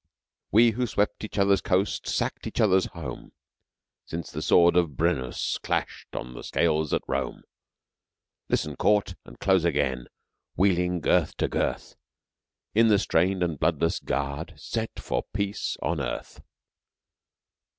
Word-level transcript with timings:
We 0.51 0.71
who 0.71 0.87
swept 0.87 1.23
each 1.23 1.37
other's 1.37 1.61
coast, 1.61 2.07
sacked 2.07 2.47
each 2.47 2.59
other's 2.59 2.87
home, 2.87 3.33
Since 4.07 4.31
the 4.31 4.41
sword 4.41 4.75
of 4.75 4.97
Brennus 4.97 5.59
clashed 5.61 6.15
on 6.15 6.33
the 6.33 6.41
scales 6.41 6.91
at 6.91 7.03
Rome, 7.07 7.43
Listen, 8.49 8.75
court 8.75 9.13
and 9.25 9.37
close 9.39 9.63
again, 9.63 10.07
wheeling 10.55 11.01
girth 11.01 11.37
to 11.37 11.47
girth, 11.47 11.97
In 12.73 12.87
the 12.87 12.97
strained 12.97 13.43
and 13.43 13.59
bloodless 13.59 13.99
guard 13.99 14.55
set 14.57 14.99
for 14.99 15.21
peace 15.35 15.77
on 15.83 16.01
earth. 16.01 16.41